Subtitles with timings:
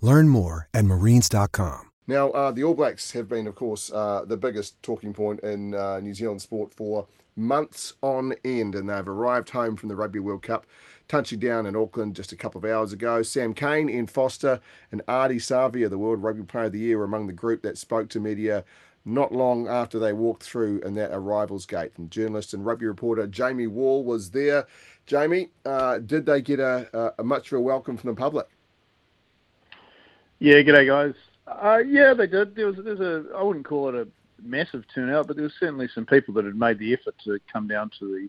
[0.00, 1.90] Learn more at marines.com.
[2.08, 5.74] Now, uh, the All Blacks have been, of course, uh, the biggest talking point in
[5.74, 10.20] uh, New Zealand sport for months on end, and they've arrived home from the Rugby
[10.20, 10.66] World Cup,
[11.08, 13.22] touching down in Auckland just a couple of hours ago.
[13.22, 14.60] Sam Cane, Ian Foster,
[14.92, 17.76] and Ardie Savea, the World Rugby Player of the Year, were among the group that
[17.76, 18.64] spoke to media
[19.04, 21.92] not long after they walked through in that arrivals gate.
[21.96, 24.66] And journalist and rugby reporter Jamie Wall was there.
[25.06, 28.48] Jamie, uh, did they get a, a, much of a welcome from the public?
[30.38, 31.14] Yeah, g'day guys.
[31.46, 32.54] Uh, yeah, they did.
[32.54, 34.08] There was there's a I wouldn't call it a
[34.42, 37.68] massive turnout, but there was certainly some people that had made the effort to come
[37.68, 38.28] down to the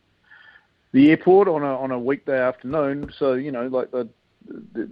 [0.93, 3.11] the airport on a on a weekday afternoon.
[3.17, 4.07] So you know, like the
[4.47, 4.89] the,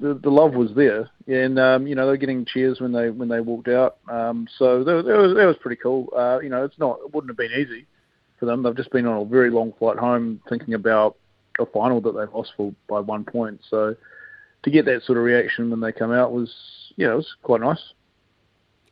[0.00, 3.28] the, the love was there, and um, you know they're getting cheers when they when
[3.28, 3.98] they walked out.
[4.08, 6.08] Um, so that, that was that was pretty cool.
[6.14, 7.86] Uh, you know, it's not it wouldn't have been easy
[8.38, 8.62] for them.
[8.62, 11.16] They've just been on a very long flight home, thinking about
[11.58, 13.60] a final that they've lost for by one point.
[13.70, 13.96] So
[14.70, 16.54] to get that sort of reaction when they come out was
[16.96, 17.92] yeah, it was quite nice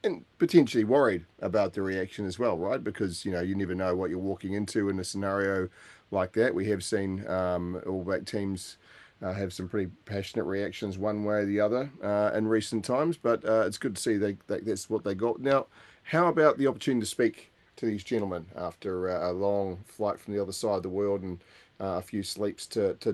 [0.07, 2.83] and potentially worried about the reaction as well, right?
[2.83, 5.69] Because you know you never know what you're walking into in a scenario
[6.11, 6.55] like that.
[6.55, 8.79] We have seen um, All Black teams
[9.23, 13.17] uh, have some pretty passionate reactions one way or the other uh, in recent times,
[13.17, 15.41] but uh, it's good to see they, they, that's what they got.
[15.41, 15.67] Now,
[16.05, 20.35] how about the opportunity to speak to these gentlemen after uh, a long flight from
[20.35, 21.41] the other side of the world and
[21.81, 23.13] uh, a few sleeps to, to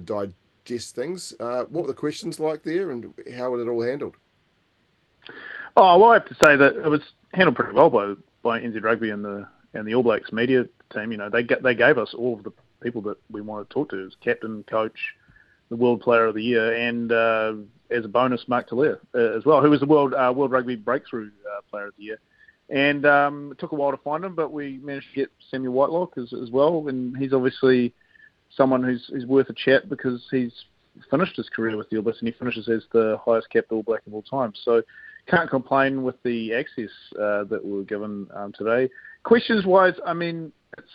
[0.65, 1.35] digest things?
[1.39, 4.17] Uh, what were the questions like there, and how was it all handled?
[5.77, 7.01] Oh well, I have to say that it was
[7.33, 11.13] handled pretty well by by NZ Rugby and the and the All Blacks media team.
[11.13, 12.53] You know, they they gave us all of the
[12.83, 14.99] people that we wanted to talk to, as captain, coach,
[15.71, 17.55] the World Player of the Year, and uh,
[17.91, 20.77] as a bonus, Mark Tele'a uh, as well, who was the World uh, World Rugby
[20.77, 22.19] Breakthrough uh, Player of the Year.
[22.69, 25.75] And um, it took a while to find him, but we managed to get Samuel
[25.75, 27.93] Whitelock as, as well, and he's obviously
[28.57, 30.53] someone who's, who's worth a chat because he's
[31.11, 33.83] finished his career with the All Blacks and he finishes as the highest capped All
[33.83, 34.53] Black of all time.
[34.65, 34.83] So
[35.29, 38.91] can't complain with the access uh, that we were given um, today.
[39.25, 40.89] Questions wise, I mean, it's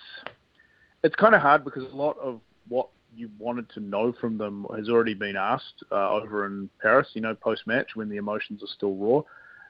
[1.03, 4.65] it's kind of hard because a lot of what you wanted to know from them
[4.75, 7.07] has already been asked uh, over in Paris.
[7.13, 9.21] You know, post match when the emotions are still raw.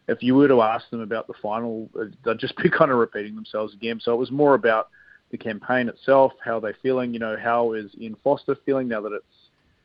[0.07, 2.97] If you were to ask them about the final, uh, they'd just be kind of
[2.97, 3.99] repeating themselves again.
[4.01, 4.89] So it was more about
[5.31, 7.13] the campaign itself, how they're feeling.
[7.13, 9.25] You know, how is Ian Foster feeling now that it's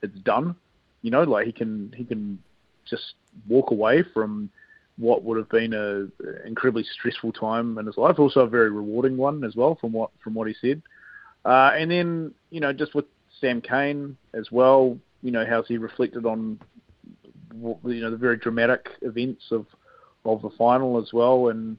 [0.02, 0.54] it's done?
[1.02, 2.38] You know, like he can he can
[2.88, 3.14] just
[3.48, 4.50] walk away from
[4.98, 6.06] what would have been a
[6.46, 10.10] incredibly stressful time in his life, also a very rewarding one as well from what
[10.22, 10.82] from what he said.
[11.44, 13.06] Uh, and then you know just with
[13.40, 16.60] Sam Cane as well, you know how's he reflected on
[17.54, 19.66] you know the very dramatic events of
[20.24, 21.76] of the final as well, and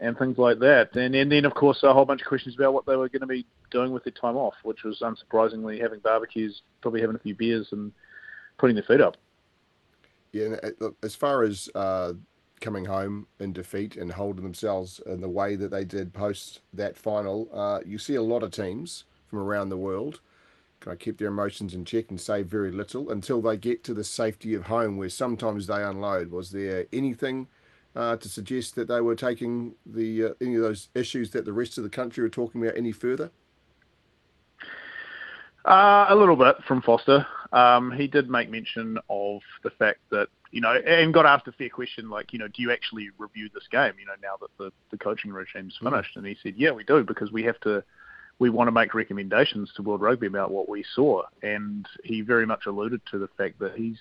[0.00, 0.96] and things like that.
[0.96, 3.20] And and then of course a whole bunch of questions about what they were going
[3.20, 7.20] to be doing with their time off, which was unsurprisingly having barbecues, probably having a
[7.20, 7.92] few beers, and
[8.58, 9.16] putting their feet up.
[10.32, 12.12] Yeah, look, as far as uh,
[12.60, 16.96] coming home in defeat and holding themselves in the way that they did post that
[16.96, 20.20] final, uh, you see a lot of teams from around the world
[20.80, 23.92] kind of keep their emotions in check and say very little until they get to
[23.92, 26.30] the safety of home, where sometimes they unload.
[26.30, 27.48] Was there anything
[27.96, 31.52] uh, to suggest that they were taking the uh, any of those issues that the
[31.52, 33.30] rest of the country were talking about any further?
[35.64, 37.26] Uh, a little bit from Foster.
[37.52, 41.52] Um, he did make mention of the fact that you know, and got asked a
[41.52, 43.92] fair question like, you know, do you actually review this game?
[44.00, 45.90] You know, now that the the coaching regime's mm.
[45.90, 47.82] finished, and he said, yeah, we do because we have to.
[48.38, 52.46] We want to make recommendations to World Rugby about what we saw, and he very
[52.46, 53.98] much alluded to the fact that he's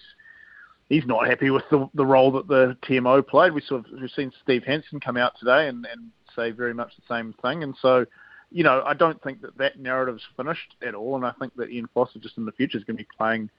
[0.90, 3.54] he's not happy with the, the role that the TMO played.
[3.54, 6.92] We sort of we've seen Steve Hansen come out today and, and say very much
[6.96, 8.06] the same thing, and so
[8.52, 11.70] you know, I don't think that that narrative's finished at all, and I think that
[11.70, 13.50] Ian Foster just in the future is going to be playing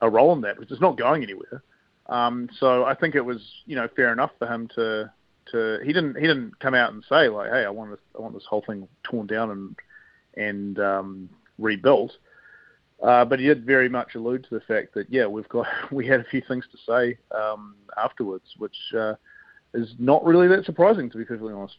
[0.00, 1.62] a role in that, which is not going anywhere.
[2.06, 5.10] Um, so I think it was, you know, fair enough for him to
[5.52, 8.20] to he didn't he didn't come out and say like, hey, I want this I
[8.20, 9.76] want this whole thing torn down and
[10.36, 12.12] and um, rebuilt.
[13.04, 16.06] Uh, but he did very much allude to the fact that yeah, we've got we
[16.06, 19.14] had a few things to say um, afterwards, which uh,
[19.74, 21.76] is not really that surprising to be perfectly honest.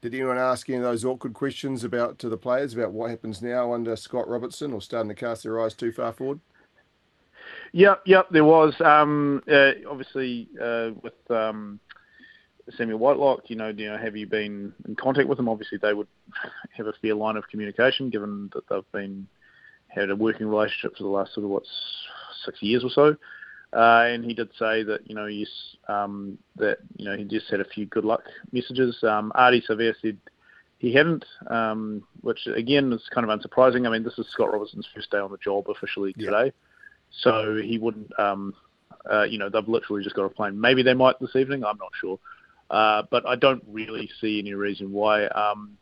[0.00, 3.42] Did anyone ask any of those awkward questions about to the players about what happens
[3.42, 6.40] now under Scott Robertson, or starting to cast their eyes too far forward?
[7.72, 8.80] Yep, yep, there was.
[8.80, 11.80] Um, uh, obviously, uh, with um,
[12.76, 15.48] Samuel Whitelock, you know, you know, have you been in contact with them?
[15.48, 16.06] Obviously, they would
[16.76, 19.26] have a fair line of communication, given that they've been
[19.94, 21.64] had a working relationship for the last sort of what
[22.44, 23.16] six years or so.
[23.72, 25.48] Uh, and he did say that you know yes
[25.88, 28.96] um, that you know he just had a few good luck messages.
[29.02, 30.16] Um, Ardie Savea said
[30.78, 33.86] he hadn't, um, which again is kind of unsurprising.
[33.86, 36.30] I mean, this is Scott Robertson's first day on the job officially yeah.
[36.30, 36.52] today,
[37.10, 38.16] so he wouldn't.
[38.18, 38.54] Um,
[39.10, 40.58] uh, you know, they've literally just got a plane.
[40.60, 41.64] Maybe they might this evening.
[41.64, 42.18] I'm not sure,
[42.70, 45.26] uh, but I don't really see any reason why.
[45.26, 45.76] Um,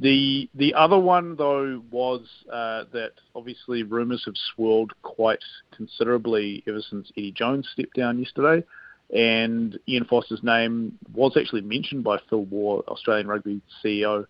[0.00, 2.20] the the other one though was
[2.52, 5.42] uh, that obviously rumours have swirled quite
[5.76, 8.64] considerably ever since Eddie Jones stepped down yesterday,
[9.12, 14.24] and Ian Foster's name was actually mentioned by Phil Waugh, Australian Rugby CEO,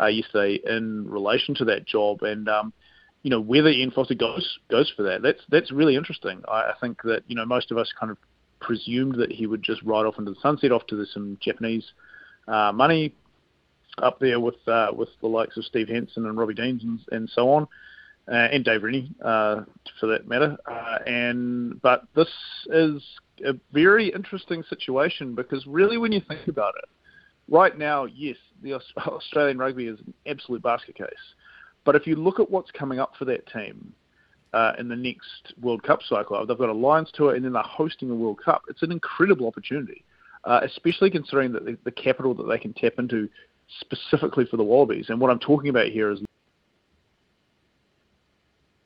[0.00, 2.72] uh, yesterday in relation to that job, and um,
[3.22, 5.22] you know whether Ian Foster goes goes for that.
[5.22, 6.42] That's that's really interesting.
[6.46, 8.18] I, I think that you know most of us kind of
[8.60, 11.84] presumed that he would just ride off into the sunset, off to some Japanese
[12.46, 13.14] uh, money,
[14.02, 17.30] up there with uh, with the likes of Steve Hansen and Robbie Deans and, and
[17.30, 17.68] so on,
[18.28, 19.62] uh, and Dave Rennie uh,
[20.00, 20.56] for that matter.
[20.70, 22.28] Uh, and but this
[22.70, 23.02] is
[23.44, 26.88] a very interesting situation because really, when you think about it,
[27.48, 31.08] right now, yes, the Australian rugby is an absolute basket case.
[31.84, 33.92] But if you look at what's coming up for that team
[34.52, 37.62] uh, in the next World Cup cycle, they've got a Lions tour and then they're
[37.62, 38.62] hosting a World Cup.
[38.68, 40.04] It's an incredible opportunity.
[40.44, 43.28] Uh, especially considering that the, the, capital that they can tap into
[43.80, 45.06] specifically for the Wallabies.
[45.08, 46.20] And what I'm talking about here is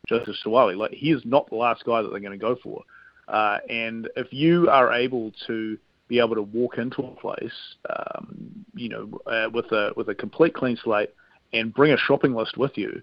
[0.08, 0.76] Joseph Suaalii.
[0.76, 2.82] Like he is not the last guy that they're going to go for.
[3.28, 8.64] Uh, and if you are able to be able to walk into a place, um,
[8.74, 11.10] you know, uh, with a with a complete clean slate
[11.52, 13.00] and bring a shopping list with you,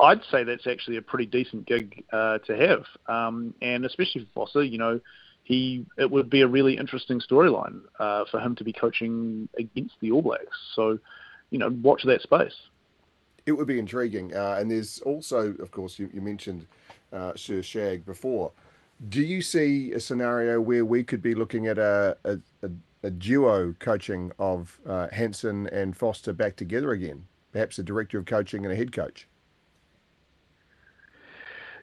[0.00, 2.84] I'd say that's actually a pretty decent gig uh, to have.
[3.06, 5.00] Um, and especially for Foster, you know,
[5.48, 9.94] he it would be a really interesting storyline uh, for him to be coaching against
[10.00, 10.58] the All Blacks.
[10.74, 10.98] So,
[11.48, 12.54] you know, watch that space.
[13.46, 16.66] It would be intriguing, uh, and there's also, of course, you, you mentioned
[17.14, 18.52] uh, Sir Shag before.
[19.08, 22.70] Do you see a scenario where we could be looking at a a, a,
[23.04, 27.24] a duo coaching of uh, Hansen and Foster back together again?
[27.52, 29.26] Perhaps a director of coaching and a head coach.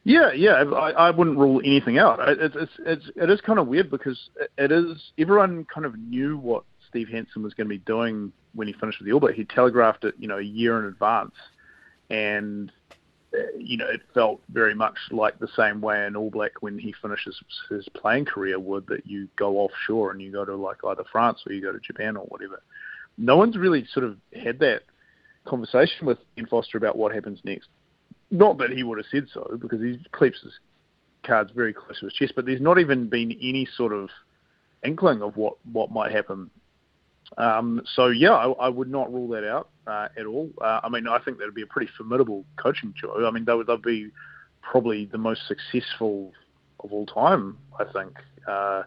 [0.06, 2.20] Yeah, yeah, I, I wouldn't rule anything out.
[2.30, 6.38] It's, it's, it's, it is kind of weird because it is everyone kind of knew
[6.38, 9.36] what Steve Hansen was going to be doing when he finished with the All Blacks.
[9.36, 11.34] He telegraphed it, you know, a year in advance,
[12.12, 12.72] and
[13.34, 16.78] uh, you know, it felt very much like the same way an All Black when
[16.78, 17.36] he finishes
[17.72, 21.40] his playing career would that you go offshore and you go to like either France
[21.48, 22.62] or you go to Japan or whatever.
[23.18, 24.84] No one's really sort of had that
[25.46, 27.70] conversation with Ian Foster about what happens next.
[28.38, 30.54] Not that he would have said so, because he keeps his
[31.24, 32.34] cards very close to his chest.
[32.36, 34.10] But there's not even been any sort of
[34.84, 36.50] inkling of what what might happen.
[37.38, 40.52] Um, so yeah, I, I, would not rule that out uh, at all.
[40.62, 43.28] Uh, I mean, I think that would be a pretty formidable coaching duo.
[43.28, 44.12] I mean, they would they'd be
[44.62, 46.34] probably the most successful
[46.82, 47.58] of all time.
[47.80, 48.14] I think.
[48.48, 48.84] Uh,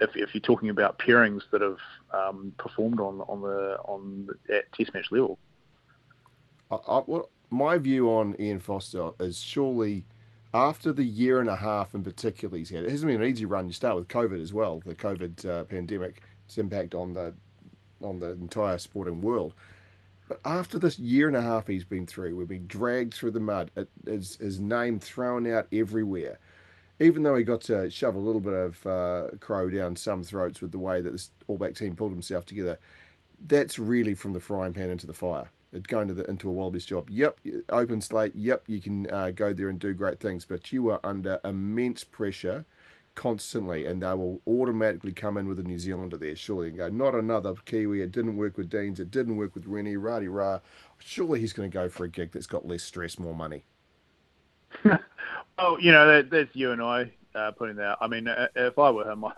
[0.00, 1.78] if, if you're talking about pairings that have
[2.12, 5.38] um, performed on on the on the, at Test match level,
[6.70, 10.04] I, I, well, my view on Ian Foster is surely
[10.54, 13.44] after the year and a half in particular he's had, it hasn't been an easy
[13.44, 13.66] run.
[13.66, 17.34] You start with COVID as well, the COVID uh, pandemic, its impact on the
[18.02, 19.52] on the entire sporting world.
[20.26, 23.40] But after this year and a half he's been through, we've been dragged through the
[23.40, 23.70] mud.
[23.76, 26.38] It, his, his name thrown out everywhere.
[27.00, 30.60] Even though he got to shove a little bit of uh, crow down some throats
[30.60, 32.78] with the way that this All Black team pulled himself together,
[33.46, 35.50] that's really from the frying pan into the fire
[35.88, 37.08] going to the, into a Wallabies job.
[37.10, 38.34] Yep, open slate.
[38.34, 42.04] Yep, you can uh, go there and do great things, but you are under immense
[42.04, 42.64] pressure
[43.14, 46.88] constantly, and they will automatically come in with a New Zealander there, surely, and go,
[46.88, 48.02] not another Kiwi.
[48.02, 49.00] It didn't work with Deans.
[49.00, 49.96] It didn't work with Rennie.
[49.96, 50.60] Radi rah.
[50.98, 53.64] Surely he's going to go for a gig that's got less stress, more money.
[55.58, 57.98] oh, you know, that, that's you and I uh, putting that.
[58.00, 59.32] I mean, uh, if I were him, I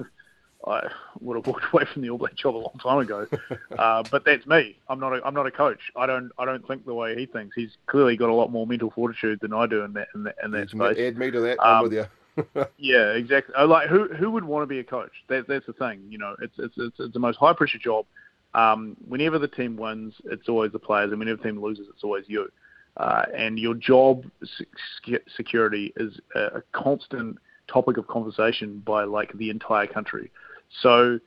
[0.67, 0.89] I
[1.21, 3.27] would have walked away from the All Black job a long time ago.
[3.79, 4.77] uh, but that's me.
[4.89, 5.13] I'm not.
[5.13, 5.81] A, I'm not a coach.
[5.97, 6.31] I don't.
[6.39, 7.55] I don't think the way he thinks.
[7.55, 10.37] He's clearly got a lot more mental fortitude than I do in that in that,
[10.45, 10.99] in that space.
[10.99, 11.59] Add me to that.
[11.61, 12.07] Um, I'm with you.
[12.79, 13.55] yeah, exactly.
[13.65, 15.13] Like who who would want to be a coach?
[15.29, 16.03] That, that's the thing.
[16.09, 18.07] You know, it's it's it's, it's the most high pressure job.
[18.55, 22.05] Um, whenever the team wins, it's always the players, and whenever the team loses, it's
[22.05, 22.49] always you.
[22.99, 24.25] Uh, and your job
[25.35, 30.31] security is a, a constant topic of conversation by like the entire country.
[30.81, 31.19] So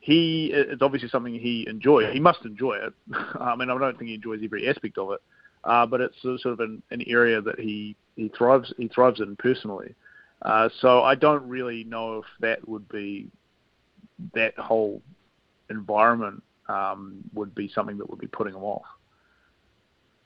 [0.00, 2.12] he it's obviously something he enjoys.
[2.12, 2.92] He must enjoy it.
[3.40, 5.20] I mean, I don't think he enjoys every aspect of it,
[5.64, 9.36] uh, but it's sort of an, an area that he he thrives he thrives in
[9.36, 9.94] personally.
[10.42, 13.28] Uh, so I don't really know if that would be
[14.34, 15.02] that whole
[15.70, 18.82] environment um, would be something that would be putting him off.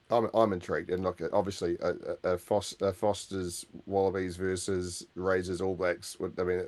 [0.09, 2.38] I'm, I'm intrigued, and look, obviously, a, a,
[2.80, 6.16] a Foster's Wallabies versus Razors All Blacks.
[6.38, 6.62] I mean,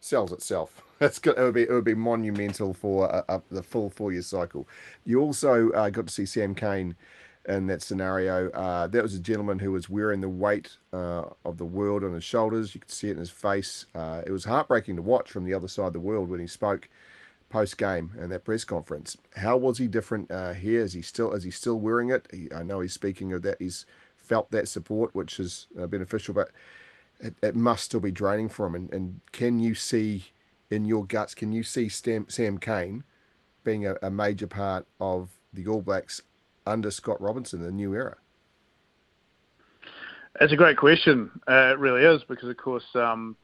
[0.00, 0.82] sells itself.
[0.98, 1.38] That's good.
[1.38, 4.68] It would be it would be monumental for a, a, the full four year cycle.
[5.04, 6.96] You also uh, got to see Sam Cane
[7.48, 8.50] in that scenario.
[8.50, 12.12] Uh, that was a gentleman who was wearing the weight uh, of the world on
[12.12, 12.74] his shoulders.
[12.74, 13.86] You could see it in his face.
[13.94, 16.46] Uh, it was heartbreaking to watch from the other side of the world when he
[16.46, 16.88] spoke
[17.48, 19.16] post game and that press conference.
[19.36, 20.82] How was he different uh, here?
[20.82, 22.26] Is he still is he still wearing it?
[22.30, 23.56] He, I know he's speaking of that.
[23.58, 23.86] He's
[24.16, 26.50] felt that support, which is uh, beneficial, but
[27.20, 28.74] it, it, must still be draining for him.
[28.74, 30.26] And, and, can you see
[30.70, 31.34] in your guts?
[31.34, 33.04] Can you see Sam, Sam Cane
[33.64, 36.22] being a, a major part of the All Blacks
[36.66, 38.16] under Scott Robinson, the new era?
[40.38, 41.30] That's a great question.
[41.48, 43.36] Uh, it really is because, of course, um,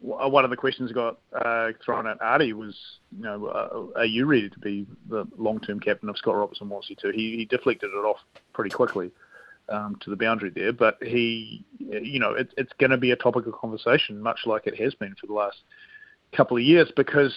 [0.00, 2.76] one of the questions got uh, thrown at Ardie was,
[3.16, 6.90] you know, uh, are you ready to be the long-term captain of Scott Robertson wants
[6.90, 7.10] you to?
[7.10, 8.18] He, he deflected it off
[8.52, 9.10] pretty quickly
[9.68, 13.16] um, to the boundary there, but he, you know, it, it's going to be a
[13.16, 15.58] topic of conversation, much like it has been for the last
[16.36, 17.34] couple of years, because,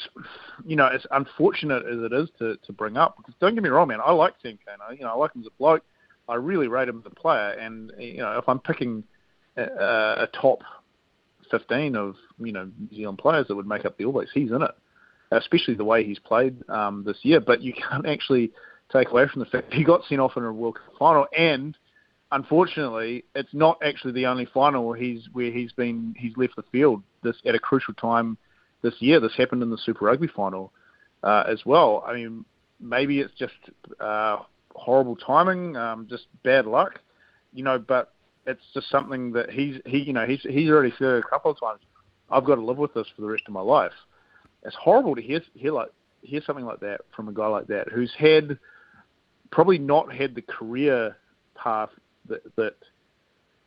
[0.65, 3.69] you know, as unfortunate as it is to, to bring up, because don't get me
[3.69, 4.59] wrong, man, I like Cane.
[4.91, 5.83] You know, I like him as a bloke.
[6.27, 9.03] I really rate him as a player, and you know, if I'm picking
[9.57, 10.59] a, a top
[11.49, 14.31] 15 of you know New Zealand players that would make up the All Blacks.
[14.33, 14.71] He's in it,
[15.31, 17.39] especially the way he's played um, this year.
[17.39, 18.51] But you can't actually
[18.91, 21.77] take away from the fact he got sent off in a World Cup final, and
[22.31, 26.63] unfortunately, it's not actually the only final where he's where he's been he's left the
[26.71, 28.37] field this at a crucial time
[28.81, 29.19] this year.
[29.19, 30.71] This happened in the Super Rugby final
[31.23, 32.03] uh, as well.
[32.05, 32.45] I mean,
[32.79, 33.53] maybe it's just
[33.99, 34.39] uh,
[34.75, 36.99] horrible timing, um, just bad luck,
[37.53, 37.79] you know.
[37.79, 38.13] But
[38.45, 41.59] it's just something that he's he you know he's he's already said a couple of
[41.59, 41.81] times.
[42.31, 43.91] I've got to live with this for the rest of my life.
[44.63, 45.89] It's horrible to hear hear like
[46.21, 48.59] hear something like that from a guy like that who's had
[49.51, 51.15] probably not had the career
[51.55, 51.89] path
[52.29, 52.75] that that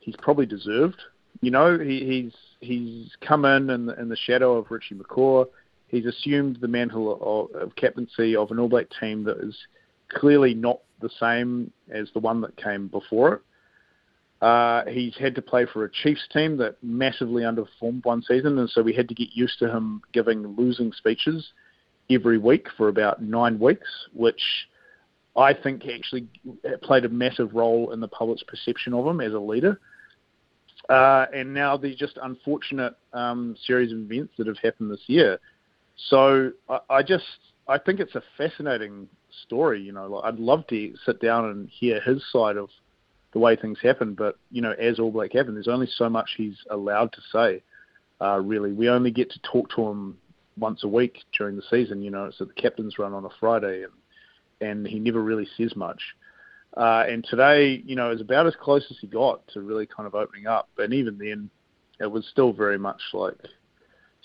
[0.01, 1.01] he's probably deserved.
[1.41, 5.47] You know, he, he's he's come in in the, in the shadow of Richie McCaw.
[5.89, 9.57] He's assumed the mantle of, of captaincy of an All Black team that is
[10.09, 13.43] clearly not the same as the one that came before it.
[14.43, 18.69] Uh, he's had to play for a Chiefs team that massively underperformed one season, and
[18.69, 21.53] so we had to get used to him giving losing speeches
[22.11, 24.43] every week for about nine weeks, which
[25.37, 26.29] I think actually
[26.83, 29.81] played a massive role in the public's perception of him as a leader.
[30.89, 35.39] Uh, and now the just unfortunate um, series of events that have happened this year.
[36.09, 37.25] So I, I just
[37.69, 39.09] I think it's a fascinating
[39.45, 39.81] story.
[39.81, 42.69] You know, like I'd love to sit down and hear his side of
[43.33, 44.15] the way things happen.
[44.15, 47.63] But you know, as All Black happen, there's only so much he's allowed to say.
[48.21, 50.19] Uh, really, we only get to talk to him
[50.59, 52.03] once a week during the season.
[52.03, 53.93] You know, it's at the captain's run on a Friday, and
[54.63, 56.01] and he never really says much.
[56.77, 60.07] Uh, and today, you know, is about as close as he got to really kind
[60.07, 60.69] of opening up.
[60.79, 61.51] And even then,
[62.01, 63.37] it was still very much like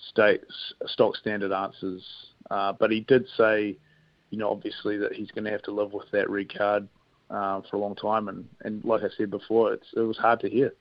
[0.09, 0.41] state
[0.85, 2.03] stock standard answers.
[2.49, 3.77] Uh, but he did say,
[4.29, 6.87] you know, obviously that he's going to have to live with that red card
[7.29, 8.29] uh, for a long time.
[8.29, 10.73] And, and like I said before, it's, it was hard to hear.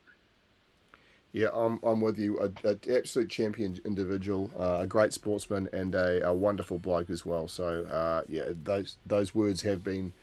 [1.37, 2.41] Yeah, I'm, I'm with you.
[2.41, 7.47] An absolute champion individual, uh, a great sportsman, and a, a, wonderful bloke as well.
[7.47, 10.15] So, uh, yeah, those those words have been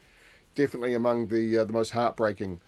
[0.56, 2.60] definitely among the uh, the most heartbreaking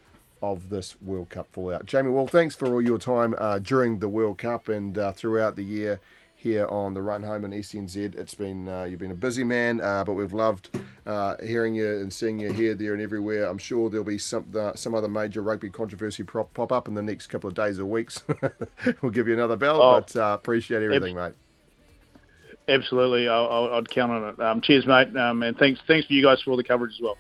[0.43, 1.87] of this World Cup fallout.
[1.87, 5.57] Jamie, well, thanks for all your time uh, during the World Cup and uh, throughout
[5.57, 5.99] the year
[6.37, 8.15] here on the run home in SNZ.
[8.15, 10.71] It's been uh, you've been a busy man, uh, but we've loved
[11.07, 13.47] uh, hearing you and seeing you here, there, and everywhere.
[13.47, 17.03] I'm sure there'll be some some other major rugby controversy prop, pop up in the
[17.03, 18.23] next couple of days or weeks.
[19.03, 21.35] we'll give you another bell, oh, but uh, appreciate everything, ab- mate.
[22.69, 24.41] Absolutely, I'll, I'll, I'd count on it.
[24.41, 27.01] Um, cheers, mate, um, and thanks thanks for you guys for all the coverage as
[27.01, 27.17] well.